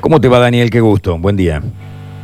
¿Cómo 0.00 0.20
te 0.20 0.28
va, 0.28 0.38
Daniel? 0.38 0.70
Qué 0.70 0.80
gusto. 0.80 1.18
Buen 1.18 1.36
día. 1.36 1.62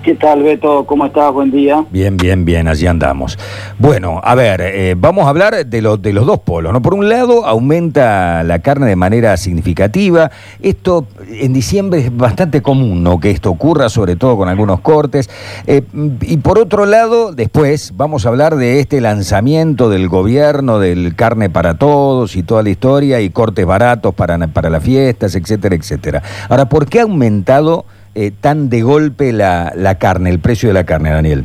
¿Qué 0.03 0.17
tal, 0.17 0.43
Beto? 0.43 0.85
¿Cómo 0.85 1.07
estás? 1.07 1.33
Buen 1.33 1.53
día. 1.53 1.85
Bien, 1.93 2.17
bien, 2.17 2.45
bien, 2.45 2.67
allí 2.67 2.89
andamos. 2.89 3.39
Bueno, 3.79 4.21
a 4.25 4.35
ver, 4.35 4.61
eh, 4.61 4.97
vamos 4.99 5.27
a 5.27 5.29
hablar 5.29 5.65
de, 5.65 5.81
lo- 5.81 5.97
de 5.97 6.13
los 6.13 6.27
dos 6.27 6.41
polos, 6.41 6.73
¿no? 6.73 6.83
Por 6.83 6.95
un 6.95 7.09
lado, 7.09 7.47
aumenta 7.47 8.43
la 8.43 8.59
carne 8.59 8.87
de 8.87 8.97
manera 8.97 9.37
significativa. 9.37 10.33
Esto 10.61 11.07
en 11.31 11.53
diciembre 11.53 12.01
es 12.01 12.17
bastante 12.17 12.63
común, 12.63 13.05
¿no? 13.05 13.21
Que 13.21 13.31
esto 13.31 13.51
ocurra, 13.51 13.89
sobre 13.89 14.17
todo 14.17 14.37
con 14.37 14.49
algunos 14.49 14.81
cortes. 14.81 15.31
Eh, 15.69 15.83
y 16.23 16.37
por 16.39 16.59
otro 16.59 16.85
lado, 16.85 17.31
después 17.33 17.93
vamos 17.97 18.27
a 18.27 18.31
hablar 18.31 18.57
de 18.57 18.81
este 18.81 19.01
lanzamiento 19.01 19.89
del 19.89 20.09
gobierno 20.09 20.81
del 20.81 21.15
carne 21.15 21.49
para 21.49 21.75
todos 21.79 22.35
y 22.35 22.43
toda 22.43 22.65
la 22.65 22.71
historia 22.71 23.21
y 23.21 23.31
cortes 23.31 23.65
baratos 23.67 24.13
para, 24.15 24.37
para 24.49 24.69
las 24.69 24.83
fiestas, 24.83 25.37
etcétera, 25.37 25.77
etcétera. 25.77 26.23
Ahora, 26.49 26.65
¿por 26.69 26.87
qué 26.87 26.99
ha 26.99 27.03
aumentado 27.05 27.85
eh, 28.15 28.31
tan 28.41 28.69
de 28.69 28.83
golpe 28.83 29.33
la, 29.33 29.73
la 29.77 29.99
carne, 29.99 30.31
el 30.31 30.39
precio 30.39 30.69
de 30.69 30.75
la 30.75 30.85
carne, 30.85 31.11
Daniel? 31.11 31.45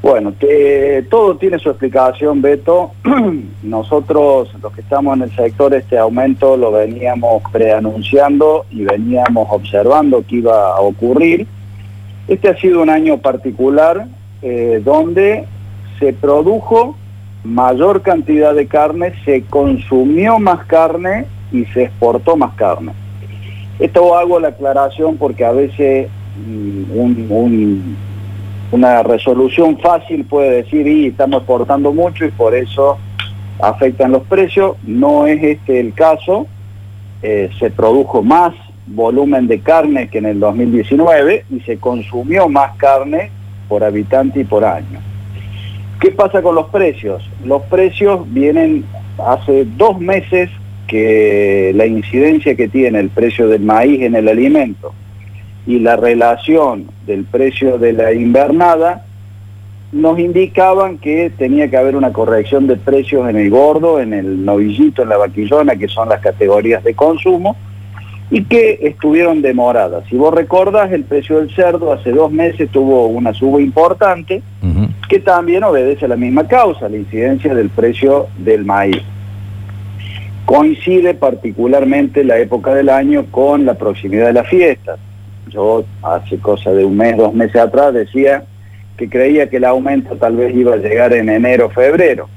Bueno, 0.00 0.32
que 0.38 1.04
todo 1.10 1.36
tiene 1.36 1.58
su 1.58 1.70
explicación, 1.70 2.40
Beto. 2.40 2.92
Nosotros, 3.62 4.48
los 4.62 4.72
que 4.72 4.80
estamos 4.80 5.16
en 5.16 5.24
el 5.24 5.34
sector, 5.34 5.74
este 5.74 5.98
aumento 5.98 6.56
lo 6.56 6.70
veníamos 6.70 7.42
preanunciando 7.50 8.64
y 8.70 8.84
veníamos 8.84 9.48
observando 9.50 10.24
que 10.26 10.36
iba 10.36 10.76
a 10.76 10.80
ocurrir. 10.80 11.46
Este 12.28 12.48
ha 12.48 12.56
sido 12.56 12.80
un 12.80 12.90
año 12.90 13.18
particular 13.18 14.06
eh, 14.40 14.80
donde 14.84 15.46
se 15.98 16.12
produjo 16.12 16.96
mayor 17.42 18.02
cantidad 18.02 18.54
de 18.54 18.66
carne, 18.66 19.14
se 19.24 19.42
consumió 19.42 20.38
más 20.38 20.64
carne 20.66 21.26
y 21.50 21.64
se 21.66 21.84
exportó 21.84 22.36
más 22.36 22.54
carne. 22.54 22.92
Esto 23.78 24.16
hago 24.16 24.40
la 24.40 24.48
aclaración 24.48 25.16
porque 25.16 25.44
a 25.44 25.52
veces 25.52 26.08
mm, 26.46 26.98
un- 26.98 27.26
un- 27.30 27.96
una 28.72 29.02
resolución 29.02 29.78
fácil 29.78 30.24
puede 30.24 30.50
decir, 30.62 30.86
y 30.86 31.06
estamos 31.06 31.38
exportando 31.38 31.92
mucho 31.92 32.24
y 32.26 32.30
por 32.30 32.54
eso 32.54 32.98
afectan 33.60 34.12
los 34.12 34.22
precios. 34.24 34.76
No 34.84 35.26
es 35.26 35.42
este 35.42 35.80
el 35.80 35.94
caso. 35.94 36.46
Eh, 37.22 37.50
se 37.58 37.70
produjo 37.70 38.22
más 38.22 38.52
volumen 38.86 39.46
de 39.48 39.60
carne 39.60 40.08
que 40.08 40.18
en 40.18 40.26
el 40.26 40.38
2019 40.40 41.44
y 41.50 41.60
se 41.60 41.78
consumió 41.78 42.48
más 42.48 42.76
carne 42.76 43.30
por 43.68 43.82
habitante 43.84 44.40
y 44.40 44.44
por 44.44 44.64
año. 44.64 45.00
¿Qué 46.00 46.10
pasa 46.12 46.42
con 46.42 46.54
los 46.54 46.66
precios? 46.68 47.28
Los 47.44 47.62
precios 47.62 48.20
vienen 48.32 48.84
hace 49.26 49.64
dos 49.76 49.98
meses 49.98 50.48
que 50.88 51.72
la 51.76 51.86
incidencia 51.86 52.56
que 52.56 52.66
tiene 52.66 52.98
el 52.98 53.10
precio 53.10 53.46
del 53.46 53.60
maíz 53.60 54.02
en 54.02 54.16
el 54.16 54.26
alimento 54.26 54.92
y 55.66 55.78
la 55.78 55.96
relación 55.96 56.86
del 57.06 57.24
precio 57.24 57.78
de 57.78 57.92
la 57.92 58.12
invernada 58.14 59.04
nos 59.92 60.18
indicaban 60.18 60.98
que 60.98 61.30
tenía 61.36 61.68
que 61.68 61.76
haber 61.76 61.94
una 61.94 62.12
corrección 62.12 62.66
de 62.66 62.76
precios 62.76 63.28
en 63.28 63.36
el 63.36 63.50
gordo, 63.50 64.00
en 64.00 64.12
el 64.12 64.44
novillito, 64.44 65.02
en 65.02 65.10
la 65.10 65.18
vaquillona, 65.18 65.76
que 65.76 65.88
son 65.88 66.08
las 66.08 66.20
categorías 66.20 66.82
de 66.84 66.94
consumo, 66.94 67.56
y 68.30 68.44
que 68.44 68.78
estuvieron 68.82 69.40
demoradas. 69.40 70.04
Si 70.08 70.16
vos 70.16 70.34
recordás, 70.34 70.92
el 70.92 71.04
precio 71.04 71.38
del 71.38 71.54
cerdo 71.54 71.92
hace 71.92 72.10
dos 72.10 72.30
meses 72.30 72.70
tuvo 72.70 73.06
una 73.06 73.32
suba 73.32 73.60
importante, 73.60 74.42
que 75.08 75.20
también 75.20 75.64
obedece 75.64 76.04
a 76.04 76.08
la 76.08 76.16
misma 76.16 76.46
causa, 76.46 76.88
la 76.88 76.96
incidencia 76.96 77.54
del 77.54 77.70
precio 77.70 78.26
del 78.38 78.64
maíz. 78.66 79.02
Coincide 80.48 81.12
particularmente 81.12 82.24
la 82.24 82.38
época 82.38 82.74
del 82.74 82.88
año 82.88 83.26
con 83.30 83.66
la 83.66 83.74
proximidad 83.74 84.28
de 84.28 84.32
las 84.32 84.48
fiestas. 84.48 84.98
Yo 85.50 85.84
hace 86.02 86.38
cosa 86.38 86.72
de 86.72 86.86
un 86.86 86.96
mes, 86.96 87.18
dos 87.18 87.34
meses 87.34 87.56
atrás 87.56 87.92
decía 87.92 88.44
que 88.96 89.10
creía 89.10 89.50
que 89.50 89.58
el 89.58 89.66
aumento 89.66 90.16
tal 90.16 90.36
vez 90.36 90.56
iba 90.56 90.72
a 90.72 90.78
llegar 90.78 91.12
en 91.12 91.28
enero 91.28 91.68
febrero. 91.68 92.30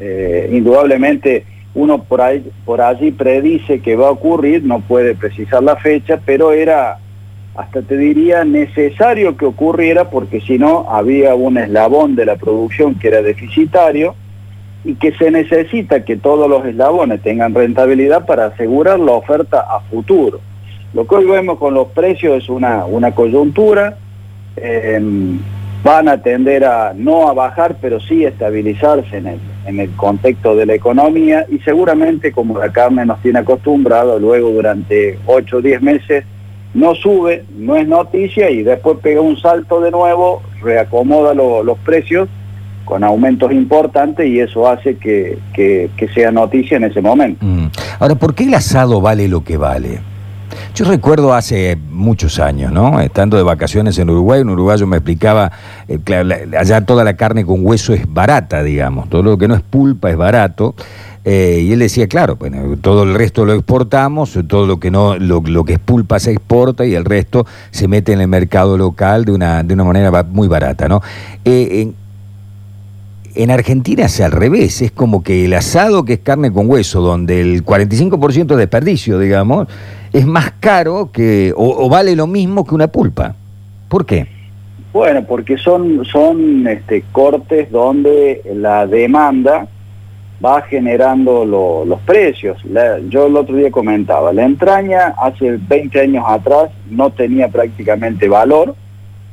Eh, 0.00 0.50
indudablemente 0.50 1.44
uno 1.74 2.02
por, 2.02 2.22
ahí, 2.22 2.44
por 2.64 2.80
allí 2.80 3.12
predice 3.12 3.78
que 3.78 3.94
va 3.94 4.08
a 4.08 4.10
ocurrir, 4.10 4.64
no 4.64 4.80
puede 4.80 5.14
precisar 5.14 5.62
la 5.62 5.76
fecha, 5.76 6.20
pero 6.26 6.50
era 6.50 6.98
hasta 7.54 7.82
te 7.82 7.96
diría 7.96 8.44
necesario 8.44 9.36
que 9.36 9.46
ocurriera 9.46 10.10
porque 10.10 10.40
si 10.40 10.58
no 10.58 10.86
había 10.90 11.36
un 11.36 11.58
eslabón 11.58 12.16
de 12.16 12.26
la 12.26 12.34
producción 12.34 12.96
que 12.96 13.06
era 13.06 13.22
deficitario 13.22 14.16
y 14.84 14.94
que 14.94 15.12
se 15.12 15.30
necesita 15.30 16.04
que 16.04 16.16
todos 16.16 16.48
los 16.50 16.64
eslabones 16.66 17.22
tengan 17.22 17.54
rentabilidad 17.54 18.26
para 18.26 18.46
asegurar 18.46 18.98
la 18.98 19.12
oferta 19.12 19.60
a 19.60 19.80
futuro. 19.80 20.40
Lo 20.94 21.06
que 21.06 21.14
hoy 21.16 21.24
vemos 21.26 21.58
con 21.58 21.74
los 21.74 21.88
precios 21.88 22.42
es 22.42 22.48
una, 22.48 22.84
una 22.84 23.14
coyuntura, 23.14 23.96
eh, 24.56 25.00
van 25.84 26.08
a 26.08 26.20
tender 26.22 26.64
a 26.64 26.92
no 26.94 27.28
a 27.28 27.32
bajar, 27.32 27.76
pero 27.80 27.98
sí 28.00 28.24
a 28.24 28.28
estabilizarse 28.28 29.16
en 29.16 29.26
el, 29.26 29.38
en 29.66 29.80
el 29.80 29.90
contexto 29.96 30.54
de 30.54 30.66
la 30.66 30.74
economía 30.74 31.46
y 31.50 31.58
seguramente 31.60 32.30
como 32.32 32.58
la 32.58 32.70
carne 32.72 33.04
nos 33.06 33.20
tiene 33.20 33.40
acostumbrado, 33.40 34.18
luego 34.18 34.50
durante 34.50 35.18
8 35.26 35.56
o 35.56 35.60
10 35.62 35.82
meses 35.82 36.24
no 36.74 36.94
sube, 36.94 37.44
no 37.56 37.76
es 37.76 37.86
noticia 37.88 38.50
y 38.50 38.62
después 38.62 38.98
pega 39.02 39.20
un 39.20 39.36
salto 39.36 39.80
de 39.80 39.90
nuevo, 39.90 40.42
reacomoda 40.62 41.34
lo- 41.34 41.62
los 41.64 41.78
precios 41.78 42.28
con 42.84 43.04
aumentos 43.04 43.52
importantes 43.52 44.26
y 44.26 44.40
eso 44.40 44.68
hace 44.68 44.96
que, 44.96 45.38
que- 45.52 45.90
sea 46.14 46.30
noticia 46.32 46.76
en 46.76 46.84
ese 46.84 47.00
momento. 47.00 47.44
Mm. 47.44 47.66
Ahora, 48.00 48.14
¿por 48.16 48.34
qué 48.34 48.44
el 48.44 48.54
asado 48.54 49.00
vale 49.00 49.28
lo 49.28 49.42
que 49.44 49.56
vale? 49.56 50.00
Yo 50.74 50.84
recuerdo 50.84 51.32
hace 51.32 51.78
muchos 51.90 52.38
años, 52.38 52.70
¿no? 52.72 53.00
Estando 53.00 53.36
de 53.38 53.42
vacaciones 53.42 53.98
en 53.98 54.10
Uruguay, 54.10 54.40
un 54.42 54.50
uruguayo 54.50 54.86
me 54.86 54.96
explicaba, 54.98 55.50
eh, 55.88 55.98
claro, 56.04 56.24
la- 56.24 56.58
allá 56.60 56.84
toda 56.84 57.04
la 57.04 57.14
carne 57.14 57.46
con 57.46 57.64
hueso 57.64 57.94
es 57.94 58.02
barata, 58.12 58.62
digamos, 58.62 59.08
todo 59.08 59.22
lo 59.22 59.38
que 59.38 59.48
no 59.48 59.54
es 59.54 59.62
pulpa 59.62 60.10
es 60.10 60.16
barato. 60.16 60.74
eh, 61.24 61.60
y 61.62 61.72
él 61.72 61.78
decía, 61.78 62.08
claro, 62.08 62.34
bueno, 62.34 62.76
todo 62.80 63.04
el 63.04 63.14
resto 63.14 63.44
lo 63.44 63.52
exportamos, 63.52 64.36
todo 64.48 64.66
lo 64.66 64.80
que 64.80 64.90
no, 64.90 65.16
lo, 65.16 65.40
lo 65.40 65.64
que 65.64 65.74
es 65.74 65.78
pulpa 65.78 66.18
se 66.18 66.32
exporta 66.32 66.84
y 66.84 66.96
el 66.96 67.04
resto 67.04 67.46
se 67.70 67.86
mete 67.86 68.12
en 68.12 68.20
el 68.22 68.26
mercado 68.26 68.76
local 68.76 69.24
de 69.24 69.30
una, 69.30 69.62
de 69.62 69.72
una 69.74 69.84
manera 69.84 70.24
muy 70.24 70.48
barata, 70.48 70.88
¿no? 70.88 71.00
Eh, 71.44 71.92
en 73.34 73.50
Argentina 73.50 74.04
es 74.06 74.20
al 74.20 74.32
revés, 74.32 74.82
es 74.82 74.90
como 74.92 75.22
que 75.22 75.44
el 75.46 75.54
asado 75.54 76.04
que 76.04 76.14
es 76.14 76.18
carne 76.20 76.52
con 76.52 76.68
hueso, 76.70 77.00
donde 77.00 77.40
el 77.40 77.64
45% 77.64 78.46
de 78.46 78.56
desperdicio, 78.56 79.18
digamos, 79.18 79.68
es 80.12 80.26
más 80.26 80.52
caro 80.60 81.10
que, 81.12 81.52
o, 81.56 81.88
vale 81.88 82.14
lo 82.16 82.26
mismo 82.26 82.66
que 82.66 82.74
una 82.74 82.88
pulpa. 82.88 83.34
¿Por 83.88 84.04
qué? 84.06 84.26
Bueno, 84.92 85.24
porque 85.24 85.56
son, 85.56 86.04
son 86.04 86.66
este, 86.66 87.02
cortes 87.12 87.70
donde 87.70 88.42
la 88.54 88.86
demanda 88.86 89.66
va 90.44 90.60
generando 90.62 91.44
lo- 91.44 91.84
los 91.84 92.00
precios. 92.00 92.62
La- 92.64 92.98
yo 93.08 93.26
el 93.26 93.36
otro 93.36 93.56
día 93.56 93.70
comentaba, 93.70 94.32
la 94.32 94.44
entraña 94.44 95.14
hace 95.22 95.56
20 95.68 96.00
años 96.00 96.24
atrás 96.26 96.70
no 96.90 97.10
tenía 97.10 97.48
prácticamente 97.48 98.28
valor. 98.28 98.74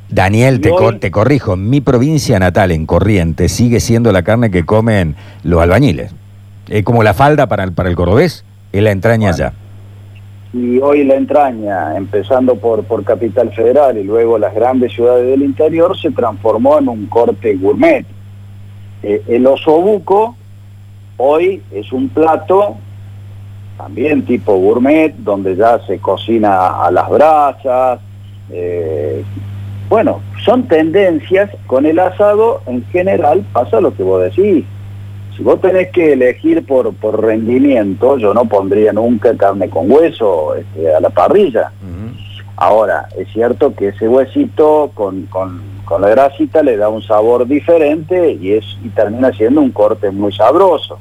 Daniel, 0.09 0.59
te, 0.61 0.71
hoy- 0.71 0.77
cor- 0.77 0.99
te 0.99 1.11
corrijo, 1.11 1.53
en 1.53 1.69
mi 1.69 1.81
provincia 1.81 2.39
natal, 2.39 2.71
en 2.71 2.85
Corrientes, 2.85 3.51
sigue 3.51 3.79
siendo 3.79 4.11
la 4.11 4.23
carne 4.23 4.49
que 4.51 4.65
comen 4.65 5.15
los 5.43 5.61
albañiles. 5.61 6.11
Es 6.67 6.83
como 6.83 7.03
la 7.03 7.13
falda 7.13 7.47
para 7.47 7.63
el, 7.63 7.73
para 7.73 7.89
el 7.89 7.95
cordobés, 7.95 8.43
es 8.71 8.83
la 8.83 8.91
entraña 8.91 9.31
Bueno. 9.31 9.37
ya. 9.37 9.53
Y 10.51 10.79
hoy 10.79 11.03
la 11.03 11.13
entraña, 11.15 11.95
empezando 11.95 12.55
por, 12.55 12.83
por 12.83 13.03
Capital 13.03 13.51
Federal 13.53 13.97
y 13.99 14.03
luego 14.03 14.39
las 14.39 14.53
grandes 14.55 14.93
ciudades 14.93 15.27
del 15.27 15.43
interior, 15.43 15.95
se 15.99 16.09
transformó 16.09 16.79
en 16.79 16.89
un 16.89 17.05
corte 17.05 17.55
gourmet. 17.55 18.03
Eh, 19.03 19.21
el 19.27 19.45
osobuco 19.45 20.35
hoy 21.17 21.61
es 21.71 21.91
un 21.93 22.09
plato 22.09 22.77
también 23.77 24.23
tipo 24.25 24.55
gourmet, 24.55 25.13
donde 25.17 25.55
ya 25.55 25.79
se 25.85 25.99
cocina 25.99 26.83
a 26.83 26.89
las 26.91 27.07
brasas. 27.09 27.99
eh, 28.51 29.23
bueno, 29.89 30.21
son 30.45 30.67
tendencias. 30.67 31.49
Con 31.67 31.85
el 31.85 31.99
asado, 31.99 32.61
en 32.67 32.85
general, 32.87 33.43
pasa 33.53 33.81
lo 33.81 33.93
que 33.93 34.03
vos 34.03 34.21
decís. 34.21 34.65
Si 35.35 35.43
vos 35.43 35.59
tenés 35.61 35.89
que 35.91 36.13
elegir 36.13 36.65
por, 36.65 36.93
por 36.93 37.21
rendimiento, 37.21 38.17
yo 38.17 38.33
no 38.33 38.45
pondría 38.45 38.91
nunca 38.93 39.35
carne 39.35 39.69
con 39.69 39.89
hueso 39.89 40.55
este, 40.55 40.93
a 40.93 40.99
la 40.99 41.09
parrilla. 41.09 41.71
Ahora, 42.57 43.07
es 43.17 43.27
cierto 43.31 43.73
que 43.73 43.87
ese 43.89 44.07
huesito 44.07 44.91
con, 44.93 45.23
con- 45.27 45.61
con 45.85 46.01
la 46.01 46.09
grasita 46.09 46.61
le 46.61 46.77
da 46.77 46.87
un 46.89 47.01
sabor 47.01 47.47
diferente 47.47 48.33
y, 48.33 48.53
es, 48.53 48.65
y 48.83 48.89
termina 48.89 49.31
siendo 49.31 49.61
un 49.61 49.71
corte 49.71 50.11
muy 50.11 50.31
sabroso. 50.33 50.99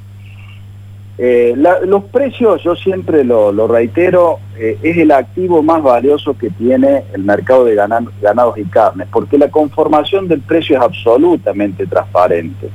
Eh, 1.21 1.55
la- 1.57 1.81
los 1.81 2.05
precios, 2.05 2.63
yo 2.63 2.77
siempre 2.77 3.25
lo, 3.25 3.67
reitero, 3.67 4.39
eh, 4.57 4.79
es 4.83 4.97
el 4.99 5.11
activo 5.11 5.65
más 5.65 5.83
valioso 5.83 6.39
que 6.39 6.49
tiene 6.51 7.03
el 7.13 7.25
mercado 7.25 7.65
de 7.65 7.75
gana- 7.75 8.07
ganados 8.23 8.57
y 8.57 8.65
carnes, 8.65 9.09
porque 9.11 9.37
la 9.37 9.49
conformación 9.51 10.29
del 10.29 10.41
precio 10.41 10.77
es 10.77 10.83
absolutamente 10.83 11.87
transparente. 11.87 12.69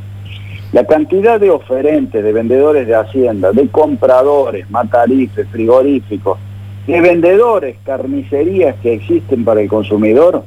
La 0.73 0.85
cantidad 0.85 1.39
de 1.39 1.51
oferentes, 1.51 2.21
de 2.21 2.33
vendedores 2.33 2.85
de 2.85 2.95
hacienda, 2.95 3.53
de 3.53 3.67
compradores, 3.69 4.69
matarifes, 4.69 5.47
frigoríficos, 5.47 6.37
de 6.85 6.99
vendedores, 6.99 7.77
carnicerías 7.85 8.75
que 8.81 8.91
existen 8.93 9.45
para 9.45 9.61
el 9.61 9.69
consumidor, 9.69 10.43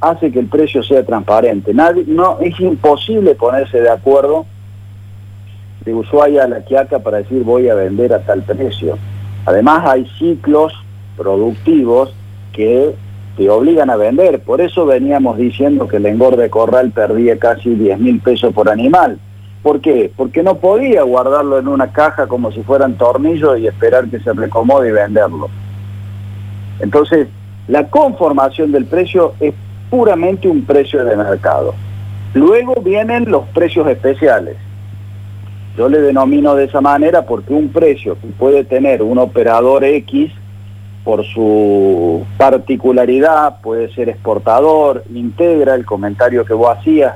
hace 0.00 0.30
que 0.30 0.38
el 0.38 0.46
precio 0.46 0.84
sea 0.84 1.04
transparente. 1.04 1.74
Nadie, 1.74 2.04
no, 2.06 2.38
es 2.40 2.60
imposible 2.60 3.34
ponerse 3.34 3.80
de 3.80 3.90
acuerdo 3.90 4.46
de 5.84 5.94
Ushuaia 5.94 6.44
a 6.44 6.48
la 6.48 6.60
Quiaca 6.60 6.98
para 7.00 7.18
decir 7.18 7.42
voy 7.42 7.68
a 7.68 7.74
vender 7.74 8.12
a 8.12 8.20
tal 8.20 8.42
precio. 8.42 8.98
Además 9.46 9.86
hay 9.86 10.06
ciclos 10.18 10.72
productivos 11.16 12.14
que 12.52 12.94
te 13.36 13.50
obligan 13.50 13.90
a 13.90 13.96
vender. 13.96 14.40
Por 14.40 14.60
eso 14.60 14.86
veníamos 14.86 15.36
diciendo 15.36 15.88
que 15.88 15.96
el 15.96 16.06
engorde 16.06 16.48
corral 16.50 16.92
perdía 16.92 17.38
casi 17.38 17.74
10 17.74 17.98
mil 17.98 18.20
pesos 18.20 18.52
por 18.54 18.70
animal. 18.70 19.18
¿Por 19.62 19.80
qué? 19.80 20.12
Porque 20.14 20.42
no 20.42 20.56
podía 20.56 21.02
guardarlo 21.02 21.58
en 21.58 21.68
una 21.68 21.90
caja 21.90 22.26
como 22.26 22.52
si 22.52 22.62
fueran 22.62 22.94
tornillos 22.94 23.58
y 23.58 23.66
esperar 23.66 24.06
que 24.08 24.20
se 24.20 24.32
recomode 24.32 24.88
y 24.88 24.92
venderlo. 24.92 25.48
Entonces, 26.80 27.28
la 27.66 27.88
conformación 27.88 28.72
del 28.72 28.84
precio 28.84 29.32
es 29.40 29.54
puramente 29.88 30.48
un 30.48 30.64
precio 30.64 31.04
de 31.04 31.16
mercado. 31.16 31.74
Luego 32.34 32.74
vienen 32.82 33.30
los 33.30 33.46
precios 33.48 33.88
especiales. 33.88 34.56
Yo 35.76 35.88
le 35.88 36.00
denomino 36.00 36.54
de 36.54 36.64
esa 36.64 36.80
manera 36.80 37.26
porque 37.26 37.52
un 37.52 37.70
precio 37.70 38.16
que 38.20 38.28
puede 38.28 38.64
tener 38.64 39.02
un 39.02 39.18
operador 39.18 39.84
X 39.84 40.30
por 41.02 41.24
su 41.24 42.24
particularidad, 42.38 43.60
puede 43.60 43.92
ser 43.92 44.08
exportador, 44.08 45.04
integra 45.12 45.74
el 45.74 45.84
comentario 45.84 46.44
que 46.44 46.54
vos 46.54 46.78
hacías, 46.78 47.14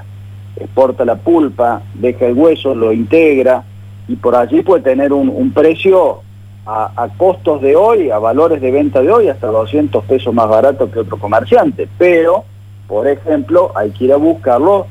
exporta 0.56 1.04
la 1.04 1.16
pulpa, 1.16 1.82
deja 1.94 2.26
el 2.26 2.34
hueso, 2.34 2.74
lo 2.74 2.92
integra 2.92 3.62
y 4.08 4.16
por 4.16 4.34
allí 4.34 4.62
puede 4.62 4.82
tener 4.82 5.12
un, 5.12 5.52
precio 5.52 6.20
a, 6.66 7.08
costos 7.16 7.62
de 7.62 7.76
hoy, 7.76 8.10
a 8.10 8.18
valores 8.18 8.60
de 8.60 8.70
venta 8.70 9.00
de 9.00 9.10
hoy, 9.10 9.28
hasta 9.28 9.46
200 9.46 10.04
pesos 10.04 10.34
más 10.34 10.48
barato 10.48 10.90
que 10.90 10.98
otro 10.98 11.16
comerciante. 11.18 11.88
Pero, 11.96 12.44
por 12.88 13.06
ejemplo, 13.06 13.70
hay 13.74 13.90
que 13.90 14.06
ir 14.06 14.12
a 14.12 14.16
buscarlo 14.16 14.86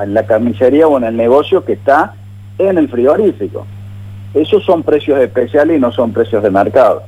en 0.00 0.14
la 0.14 0.24
carnicería 0.24 0.88
o 0.88 0.96
en 0.96 1.04
el 1.04 1.16
negocio 1.16 1.64
que 1.64 1.74
está 1.74 2.14
en 2.68 2.78
el 2.78 2.88
frigorífico. 2.88 3.66
Esos 4.34 4.64
son 4.64 4.82
precios 4.82 5.20
especiales 5.20 5.76
y 5.76 5.80
no 5.80 5.92
son 5.92 6.12
precios 6.12 6.42
de 6.42 6.50
mercado. 6.50 7.02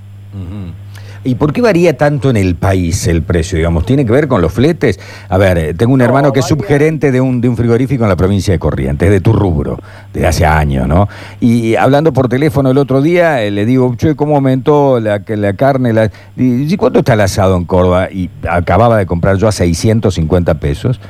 ¿Y 1.26 1.36
por 1.36 1.54
qué 1.54 1.62
varía 1.62 1.96
tanto 1.96 2.28
en 2.28 2.36
el 2.36 2.54
país 2.54 3.06
el 3.06 3.22
precio? 3.22 3.56
Digamos, 3.56 3.86
¿tiene 3.86 4.04
que 4.04 4.12
ver 4.12 4.28
con 4.28 4.42
los 4.42 4.52
fletes? 4.52 5.00
A 5.30 5.38
ver, 5.38 5.56
eh, 5.56 5.74
tengo 5.74 5.94
un 5.94 6.02
hermano 6.02 6.34
que 6.34 6.40
es 6.40 6.46
subgerente 6.46 7.10
de 7.10 7.20
un, 7.22 7.40
de 7.40 7.48
un 7.48 7.56
frigorífico 7.56 8.02
en 8.02 8.10
la 8.10 8.16
provincia 8.16 8.52
de 8.52 8.58
Corrientes, 8.58 9.08
de 9.08 9.22
tu 9.22 9.32
rubro, 9.32 9.78
de 10.12 10.26
hace 10.26 10.44
años, 10.44 10.86
¿no? 10.86 11.08
Y 11.40 11.76
hablando 11.76 12.12
por 12.12 12.28
teléfono 12.28 12.70
el 12.70 12.76
otro 12.76 13.00
día, 13.00 13.42
eh, 13.42 13.50
le 13.50 13.64
digo, 13.64 13.94
che, 13.96 14.14
¿cómo 14.14 14.36
aumentó 14.36 15.00
la, 15.00 15.22
la 15.26 15.52
carne? 15.54 15.94
La... 15.94 16.10
¿Y 16.36 16.76
cuánto 16.76 16.98
está 16.98 17.14
el 17.14 17.22
asado 17.22 17.56
en 17.56 17.64
Córdoba? 17.64 18.10
Y 18.12 18.28
acababa 18.46 18.98
de 18.98 19.06
comprar 19.06 19.38
yo 19.38 19.48
a 19.48 19.52
650 19.52 20.54
pesos 20.60 21.00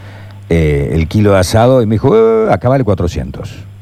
eh, 0.48 0.90
el 0.92 1.08
kilo 1.08 1.32
de 1.32 1.38
asado 1.38 1.82
y 1.82 1.86
me 1.86 1.96
dijo, 1.96 2.14
acá 2.50 2.68
vale 2.68 2.84
400. 2.84 3.73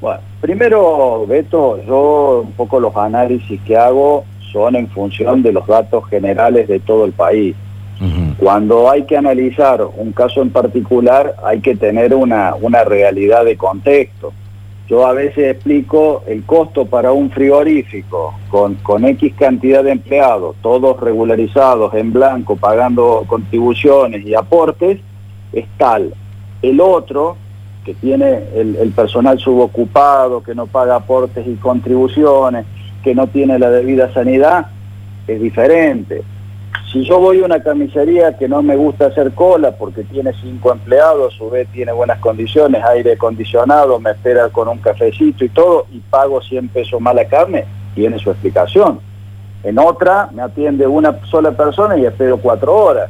Bueno, 0.00 0.20
primero, 0.40 1.26
Beto, 1.26 1.82
yo 1.84 2.42
un 2.46 2.52
poco 2.52 2.80
los 2.80 2.96
análisis 2.96 3.60
que 3.62 3.76
hago 3.76 4.24
son 4.50 4.74
en 4.76 4.88
función 4.88 5.42
de 5.42 5.52
los 5.52 5.66
datos 5.66 6.08
generales 6.08 6.68
de 6.68 6.80
todo 6.80 7.04
el 7.04 7.12
país. 7.12 7.54
Cuando 8.38 8.90
hay 8.90 9.02
que 9.02 9.18
analizar 9.18 9.82
un 9.82 10.12
caso 10.12 10.40
en 10.40 10.48
particular, 10.48 11.34
hay 11.44 11.60
que 11.60 11.76
tener 11.76 12.14
una, 12.14 12.54
una 12.54 12.82
realidad 12.82 13.44
de 13.44 13.58
contexto. 13.58 14.32
Yo 14.88 15.06
a 15.06 15.12
veces 15.12 15.50
explico 15.50 16.22
el 16.26 16.44
costo 16.44 16.86
para 16.86 17.12
un 17.12 17.30
frigorífico 17.30 18.34
con, 18.48 18.76
con 18.76 19.04
X 19.04 19.34
cantidad 19.38 19.84
de 19.84 19.92
empleados, 19.92 20.56
todos 20.62 20.98
regularizados 20.98 21.92
en 21.92 22.10
blanco, 22.10 22.56
pagando 22.56 23.24
contribuciones 23.26 24.24
y 24.24 24.34
aportes, 24.34 24.98
es 25.52 25.66
tal. 25.76 26.14
El 26.62 26.80
otro, 26.80 27.36
que 27.84 27.94
tiene 27.94 28.44
el, 28.54 28.76
el 28.76 28.90
personal 28.92 29.38
subocupado, 29.38 30.42
que 30.42 30.54
no 30.54 30.66
paga 30.66 30.96
aportes 30.96 31.46
y 31.46 31.54
contribuciones, 31.54 32.66
que 33.02 33.14
no 33.14 33.26
tiene 33.26 33.58
la 33.58 33.70
debida 33.70 34.12
sanidad, 34.12 34.66
es 35.26 35.40
diferente. 35.40 36.22
Si 36.92 37.04
yo 37.04 37.20
voy 37.20 37.40
a 37.40 37.44
una 37.44 37.62
camisería 37.62 38.36
que 38.36 38.48
no 38.48 38.62
me 38.62 38.74
gusta 38.74 39.06
hacer 39.06 39.32
cola 39.32 39.70
porque 39.70 40.02
tiene 40.02 40.32
cinco 40.42 40.72
empleados, 40.72 41.32
a 41.32 41.36
su 41.36 41.48
vez 41.48 41.68
tiene 41.68 41.92
buenas 41.92 42.18
condiciones, 42.18 42.82
aire 42.82 43.12
acondicionado, 43.12 44.00
me 44.00 44.10
espera 44.10 44.48
con 44.48 44.66
un 44.66 44.78
cafecito 44.78 45.44
y 45.44 45.50
todo, 45.50 45.86
y 45.92 45.98
pago 45.98 46.42
100 46.42 46.68
pesos 46.68 47.00
más 47.00 47.14
la 47.14 47.26
carne, 47.26 47.64
tiene 47.94 48.18
su 48.18 48.30
explicación. 48.30 48.98
En 49.62 49.78
otra 49.78 50.30
me 50.32 50.42
atiende 50.42 50.86
una 50.86 51.16
sola 51.30 51.52
persona 51.52 51.96
y 51.96 52.06
espero 52.06 52.38
cuatro 52.38 52.74
horas. 52.74 53.08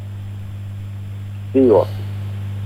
Digo, 1.54 1.86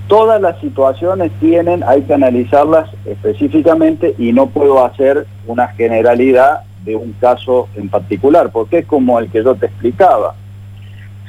todas 0.07 0.41
las 0.41 0.59
situaciones 0.59 1.31
tienen, 1.39 1.83
hay 1.83 2.03
que 2.03 2.13
analizarlas 2.13 2.89
específicamente 3.05 4.15
y 4.17 4.33
no 4.33 4.47
puedo 4.47 4.83
hacer 4.83 5.25
una 5.47 5.67
generalidad 5.69 6.61
de 6.83 6.95
un 6.95 7.13
caso 7.13 7.67
en 7.75 7.89
particular, 7.89 8.51
porque 8.51 8.79
es 8.79 8.85
como 8.85 9.19
el 9.19 9.29
que 9.29 9.43
yo 9.43 9.55
te 9.55 9.65
explicaba. 9.65 10.35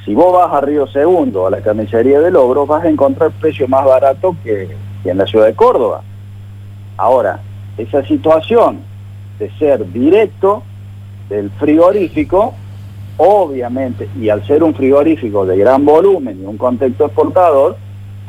Si 0.04 0.14
vos 0.14 0.32
vas 0.32 0.52
a 0.52 0.60
Río 0.60 0.86
Segundo, 0.86 1.46
a 1.46 1.50
la 1.50 1.60
carnicería 1.60 2.20
de 2.20 2.30
Logro, 2.30 2.66
vas 2.66 2.84
a 2.84 2.88
encontrar 2.88 3.32
precio 3.32 3.66
más 3.66 3.84
barato 3.84 4.36
que, 4.44 4.68
en 5.04 5.18
la 5.18 5.26
ciudad 5.26 5.46
de 5.46 5.54
Córdoba. 5.54 6.02
Ahora, 6.96 7.40
esa 7.78 8.04
situación 8.04 8.80
de 9.38 9.50
ser 9.58 9.90
directo 9.92 10.62
del 11.28 11.50
frigorífico, 11.50 12.54
obviamente, 13.16 14.08
y 14.20 14.28
al 14.28 14.46
ser 14.46 14.62
un 14.62 14.74
frigorífico 14.74 15.46
de 15.46 15.56
gran 15.56 15.84
volumen 15.84 16.40
y 16.40 16.44
un 16.44 16.56
contexto 16.56 17.06
exportador, 17.06 17.76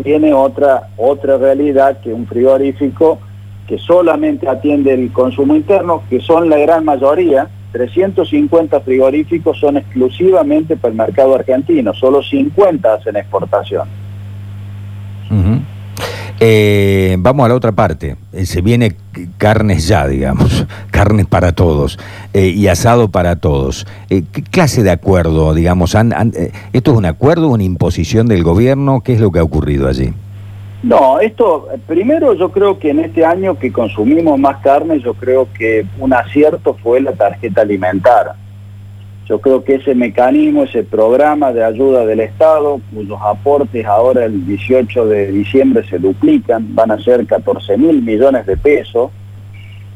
tiene 0.03 0.33
otra, 0.33 0.89
otra 0.97 1.37
realidad 1.37 1.99
que 2.01 2.13
un 2.13 2.27
frigorífico 2.27 3.19
que 3.67 3.77
solamente 3.77 4.47
atiende 4.47 4.93
el 4.93 5.11
consumo 5.11 5.55
interno, 5.55 6.03
que 6.09 6.21
son 6.21 6.49
la 6.49 6.57
gran 6.57 6.85
mayoría, 6.85 7.49
350 7.73 8.79
frigoríficos 8.79 9.59
son 9.59 9.77
exclusivamente 9.77 10.77
para 10.77 10.91
el 10.91 10.97
mercado 10.97 11.35
argentino, 11.35 11.93
solo 11.93 12.23
50 12.23 12.93
hacen 12.93 13.17
exportación. 13.17 13.87
Eh, 16.39 17.15
vamos 17.19 17.45
a 17.45 17.49
la 17.49 17.55
otra 17.55 17.71
parte. 17.71 18.15
Eh, 18.31 18.45
se 18.45 18.61
viene 18.61 18.95
carnes 19.37 19.87
ya, 19.87 20.07
digamos, 20.07 20.67
carnes 20.91 21.25
para 21.25 21.53
todos 21.53 21.97
eh, 22.33 22.47
y 22.47 22.67
asado 22.67 23.09
para 23.09 23.37
todos. 23.37 23.87
¿Qué 24.07 24.23
clase 24.51 24.83
de 24.83 24.91
acuerdo, 24.91 25.53
digamos? 25.53 25.95
¿Esto 26.73 26.91
es 26.91 26.97
un 26.97 27.05
acuerdo, 27.05 27.47
una 27.49 27.63
imposición 27.63 28.27
del 28.27 28.43
gobierno? 28.43 29.01
¿Qué 29.01 29.13
es 29.13 29.19
lo 29.19 29.31
que 29.31 29.39
ha 29.39 29.43
ocurrido 29.43 29.87
allí? 29.87 30.13
No, 30.83 31.19
esto, 31.19 31.67
primero 31.87 32.35
yo 32.35 32.51
creo 32.51 32.77
que 32.77 32.91
en 32.91 32.99
este 32.99 33.25
año 33.25 33.57
que 33.57 33.71
consumimos 33.73 34.39
más 34.39 34.57
carne, 34.57 34.99
yo 34.99 35.15
creo 35.15 35.47
que 35.57 35.87
un 35.97 36.13
acierto 36.13 36.75
fue 36.83 37.01
la 37.01 37.13
tarjeta 37.13 37.61
alimentar. 37.61 38.35
Yo 39.27 39.41
creo 39.41 39.61
que 39.61 39.75
ese 39.75 39.93
mecanismo, 39.93 40.63
ese 40.63 40.83
programa 40.83 41.51
de 41.51 41.61
ayuda 41.61 42.05
del 42.05 42.21
Estado, 42.21 42.79
cuyos 42.93 43.19
aportes 43.21 43.85
ahora 43.85 44.23
el 44.23 44.45
18 44.45 45.05
de 45.05 45.31
diciembre 45.33 45.85
se 45.89 45.99
duplican, 45.99 46.73
van 46.73 46.91
a 46.91 47.03
ser 47.03 47.25
14 47.25 47.77
mil 47.77 48.01
millones 48.01 48.45
de 48.45 48.55
pesos, 48.55 49.11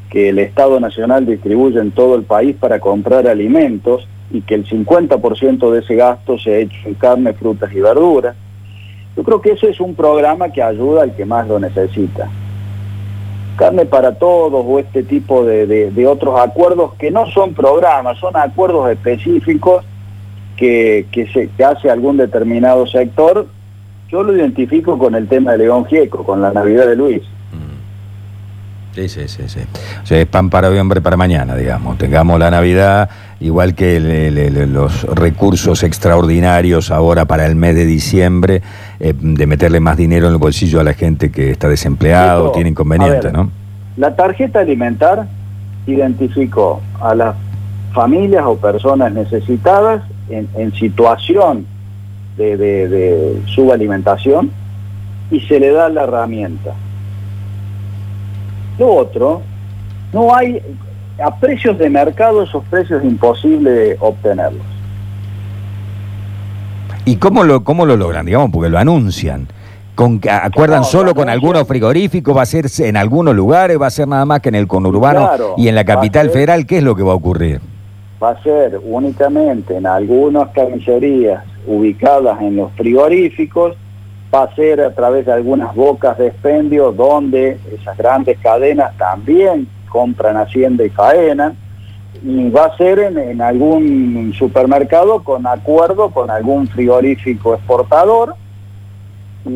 que 0.09 0.29
el 0.29 0.39
Estado 0.39 0.81
Nacional 0.81 1.25
distribuye 1.25 1.79
en 1.79 1.91
todo 1.91 2.15
el 2.15 2.23
país 2.23 2.57
para 2.59 2.81
comprar 2.81 3.25
alimentos 3.25 4.05
y 4.31 4.41
que 4.41 4.55
el 4.55 4.65
50% 4.67 5.71
de 5.71 5.79
ese 5.79 5.95
gasto 5.95 6.37
se 6.37 6.53
ha 6.53 6.57
hecho 6.57 6.75
en 6.85 6.95
carne, 6.95 7.31
frutas 7.31 7.71
y 7.73 7.79
verduras. 7.79 8.35
Yo 9.15 9.23
creo 9.23 9.41
que 9.41 9.51
ese 9.51 9.69
es 9.69 9.79
un 9.79 9.95
programa 9.95 10.49
que 10.49 10.61
ayuda 10.61 11.03
al 11.03 11.15
que 11.15 11.23
más 11.23 11.47
lo 11.47 11.57
necesita. 11.57 12.29
Carne 13.61 13.85
para 13.85 14.15
todos 14.15 14.65
o 14.67 14.79
este 14.79 15.03
tipo 15.03 15.45
de, 15.45 16.07
otros 16.07 16.39
acuerdos 16.39 16.95
que 16.95 17.11
no 17.11 17.27
son 17.27 17.53
programas, 17.53 18.17
son 18.17 18.35
acuerdos 18.35 18.89
específicos 18.89 19.85
que, 20.57 21.05
se, 21.31 21.47
que 21.47 21.63
hace 21.63 21.91
algún 21.91 22.17
determinado 22.17 22.87
sector. 22.87 23.45
Yo 24.09 24.23
lo 24.23 24.35
identifico 24.35 24.97
con 24.97 25.13
el 25.13 25.27
tema 25.27 25.51
de 25.51 25.59
León 25.59 25.85
Gieco, 25.85 26.23
con 26.23 26.41
la 26.41 26.51
Navidad 26.51 26.87
de 26.87 26.95
Luis. 26.95 27.21
Sí, 28.95 29.07
sí, 29.07 29.27
sí, 29.27 29.43
sí. 29.47 29.59
O 30.03 30.05
sea, 30.05 30.19
es 30.19 30.27
pan 30.27 30.49
para 30.49 30.67
hoy, 30.67 30.77
hombre 30.77 30.99
para 30.99 31.15
mañana, 31.15 31.55
digamos. 31.55 31.97
Tengamos 31.97 32.37
la 32.39 32.51
Navidad, 32.51 33.09
igual 33.39 33.73
que 33.73 33.99
los 34.67 35.03
recursos 35.03 35.83
extraordinarios 35.83 36.91
ahora 36.91 37.23
para 37.25 37.45
el 37.45 37.55
mes 37.55 37.75
de 37.75 37.85
diciembre, 37.85 38.61
eh, 38.99 39.13
de 39.17 39.47
meterle 39.47 39.79
más 39.79 39.95
dinero 39.95 40.27
en 40.27 40.33
el 40.33 40.39
bolsillo 40.39 40.81
a 40.81 40.83
la 40.83 40.93
gente 40.93 41.31
que 41.31 41.51
está 41.51 41.69
desempleado, 41.69 42.51
tiene 42.51 42.71
inconvenientes, 42.71 43.31
¿no? 43.31 43.49
La 43.95 44.15
tarjeta 44.15 44.59
alimentar 44.59 45.25
identificó 45.87 46.81
a 46.99 47.15
las 47.15 47.35
familias 47.93 48.43
o 48.45 48.57
personas 48.57 49.13
necesitadas 49.13 50.03
en, 50.29 50.73
situación 50.73 51.65
de, 52.37 52.57
de 52.57 53.41
subalimentación 53.47 54.49
y 55.29 55.39
se 55.41 55.59
le 55.59 55.71
da 55.71 55.89
la 55.89 56.03
herramienta. 56.03 56.73
Lo 58.77 58.93
otro, 58.95 59.41
no 60.13 60.33
hay, 60.35 60.61
a 61.23 61.35
precios 61.35 61.77
de 61.77 61.89
mercado 61.89 62.43
esos 62.43 62.63
precios 62.65 63.01
es 63.03 63.09
imposible 63.09 63.95
obtenerlos. 63.99 64.63
¿Y 67.05 67.15
cómo 67.17 67.43
lo, 67.43 67.63
cómo 67.63 67.85
lo 67.85 67.97
logran? 67.97 68.25
Digamos, 68.25 68.49
porque 68.51 68.69
lo 68.69 68.77
anuncian. 68.77 69.47
Con, 69.95 70.21
¿Acuerdan 70.29 70.79
No, 70.79 70.83
solo 70.85 71.07
lo 71.09 71.15
con 71.15 71.29
algunos 71.29 71.67
frigoríficos? 71.67 72.35
¿Va 72.35 72.43
a 72.43 72.45
ser 72.45 72.67
en 72.79 72.95
algunos 72.95 73.35
lugares? 73.35 73.79
¿Va 73.81 73.87
a 73.87 73.91
ser 73.91 74.07
nada 74.07 74.25
más 74.25 74.39
que 74.39 74.49
en 74.49 74.55
el 74.55 74.67
conurbano 74.67 75.19
Claro, 75.27 75.53
y 75.57 75.67
en 75.67 75.75
la 75.75 75.83
capital 75.83 76.27
ser- 76.27 76.33
federal? 76.33 76.65
¿Qué 76.65 76.77
es 76.77 76.83
lo 76.83 76.95
que 76.95 77.03
va 77.03 77.11
a 77.11 77.15
ocurrir? 77.15 77.59
Va 78.23 78.31
a 78.31 78.43
ser 78.43 78.79
únicamente 78.83 79.75
en 79.75 79.85
algunas 79.87 80.49
carnicerías 80.49 81.43
ubicadas 81.67 82.39
en 82.41 82.55
los 82.55 82.71
frigoríficos, 82.73 83.75
va 84.33 84.43
a 84.43 84.55
ser 84.55 84.81
a 84.81 84.91
través 84.91 85.25
de 85.25 85.33
algunas 85.33 85.75
bocas 85.75 86.17
de 86.17 86.27
expendio 86.27 86.91
donde 86.91 87.59
esas 87.73 87.97
grandes 87.97 88.37
cadenas 88.39 88.95
también 88.97 89.67
compran 89.89 90.37
Hacienda 90.37 90.85
y 90.85 90.89
Faena, 90.89 91.53
y 92.23 92.49
va 92.49 92.65
a 92.65 92.77
ser 92.77 92.99
en, 92.99 93.41
algún 93.41 94.33
supermercado 94.37 95.23
con 95.23 95.47
acuerdo 95.47 96.11
con 96.11 96.29
algún 96.29 96.67
frigorífico 96.67 97.55
exportador 97.55 98.35
y 99.45 99.49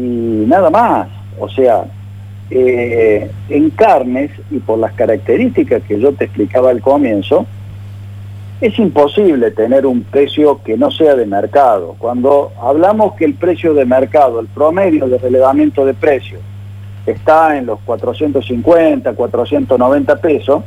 nada 0.47 0.69
más. 0.69 1.07
O 1.39 1.47
sea, 1.47 1.85
eh, 2.49 3.29
en 3.49 3.69
carnes 3.71 4.31
y 4.49 4.59
por 4.59 4.79
las 4.79 4.93
características 4.93 5.83
que 5.83 5.99
yo 5.99 6.13
te 6.13 6.25
explicaba 6.25 6.71
al 6.71 6.81
comienzo, 6.81 7.45
es 8.61 8.79
imposible 8.79 9.51
tener 9.51 9.85
un 9.85 10.03
precio 10.03 10.61
que 10.63 10.77
no 10.77 10.89
sea 10.89 11.15
de 11.15 11.25
mercado. 11.25 11.95
Cuando 11.99 12.51
hablamos 12.61 13.13
que 13.15 13.25
el 13.25 13.33
precio 13.33 13.73
de 13.73 13.85
mercado, 13.85 14.39
el 14.39 14.47
promedio 14.47 15.07
de 15.07 15.17
relevamiento 15.17 15.85
de 15.85 15.93
precios, 15.93 16.41
está 17.05 17.57
en 17.57 17.65
los 17.65 17.79
450, 17.81 19.13
490 19.13 20.15
pesos, 20.17 20.63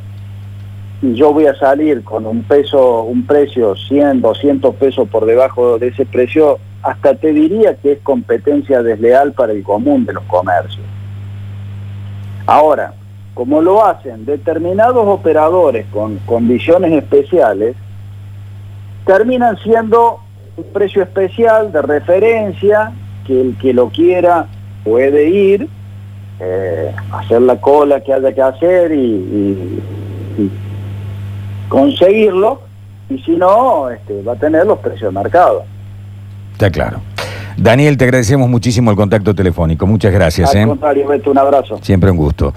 y 1.01 1.15
yo 1.15 1.33
voy 1.33 1.47
a 1.47 1.55
salir 1.55 2.03
con 2.05 2.27
un 2.27 2.43
peso, 2.43 3.03
un 3.03 3.25
precio 3.25 3.75
100, 3.77 4.21
200 4.21 4.75
pesos 4.75 5.09
por 5.09 5.25
debajo 5.25 5.79
de 5.79 5.89
ese 5.89 6.05
precio, 6.05 6.59
hasta 6.83 7.15
te 7.15 7.33
diría 7.33 7.77
que 7.77 7.93
es 7.93 7.99
competencia 8.01 8.83
desleal 8.83 9.33
para 9.33 9.53
el 9.53 9.63
común 9.63 10.05
de 10.05 10.13
los 10.13 10.25
comercios. 10.25 10.85
Ahora, 12.47 12.95
como 13.39 13.63
lo 13.63 13.87
hacen 13.87 14.25
determinados 14.27 15.07
operadores 15.07 15.87
con 15.93 16.17
condiciones 16.27 16.91
especiales, 16.93 17.77
terminan 19.07 19.57
siendo 19.59 20.19
un 20.57 20.65
precio 20.73 21.05
especial 21.05 21.71
de 21.71 21.81
referencia, 21.83 22.91
que 23.25 23.41
el 23.41 23.57
que 23.59 23.73
lo 23.73 23.91
quiera 23.91 24.47
puede 24.83 25.29
ir, 25.29 25.69
eh, 26.41 26.93
hacer 27.13 27.43
la 27.43 27.61
cola 27.61 28.01
que 28.01 28.13
haya 28.13 28.33
que 28.35 28.43
hacer 28.43 28.91
y, 28.91 28.97
y- 29.05 29.83
y 30.39 30.51
conseguirlo, 31.69 32.63
y 33.09 33.19
si 33.21 33.37
no, 33.37 33.89
este, 33.89 34.21
va 34.25 34.33
a 34.33 34.37
tener 34.37 34.67
los 34.67 34.81
precios 34.81 35.15
de 35.15 35.21
mercado. 35.21 35.63
Está 36.55 36.71
claro. 36.73 36.99
Daniel, 37.61 37.97
te 37.97 38.05
agradecemos 38.05 38.49
muchísimo 38.49 38.93
el 38.93 38.97
contacto 38.97 39.35
telefónico. 39.35 39.85
Muchas 39.85 40.13
gracias. 40.13 40.55
Al 40.55 40.63
¿eh? 40.63 40.67
contrario, 40.69 41.09
Beto, 41.09 41.33
un 41.33 41.39
abrazo. 41.39 41.81
Siempre 41.83 42.09
un 42.09 42.17
gusto. 42.17 42.55